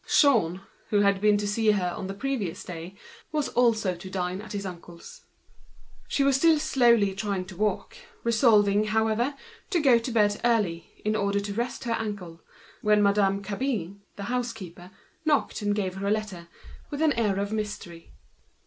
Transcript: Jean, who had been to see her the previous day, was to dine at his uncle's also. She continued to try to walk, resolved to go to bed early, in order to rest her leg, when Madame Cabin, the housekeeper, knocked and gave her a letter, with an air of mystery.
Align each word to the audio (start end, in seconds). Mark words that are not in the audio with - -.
Jean, 0.09 0.61
who 0.89 1.01
had 1.01 1.21
been 1.21 1.37
to 1.37 1.47
see 1.47 1.69
her 1.73 1.95
the 2.07 2.15
previous 2.15 2.63
day, 2.63 2.97
was 3.31 3.49
to 3.83 4.09
dine 4.09 4.41
at 4.41 4.53
his 4.53 4.65
uncle's 4.65 5.21
also. 6.07 6.07
She 6.07 6.23
continued 6.23 7.11
to 7.15 7.15
try 7.15 7.43
to 7.43 7.55
walk, 7.55 7.97
resolved 8.23 8.65
to 8.67 9.79
go 9.79 9.99
to 9.99 10.11
bed 10.11 10.41
early, 10.43 10.89
in 11.05 11.15
order 11.15 11.39
to 11.41 11.53
rest 11.53 11.83
her 11.83 11.93
leg, 12.03 12.39
when 12.81 13.03
Madame 13.03 13.43
Cabin, 13.43 14.01
the 14.15 14.23
housekeeper, 14.23 14.89
knocked 15.23 15.61
and 15.61 15.75
gave 15.75 15.93
her 15.93 16.07
a 16.07 16.11
letter, 16.11 16.47
with 16.89 17.03
an 17.03 17.13
air 17.13 17.37
of 17.39 17.53
mystery. 17.53 18.11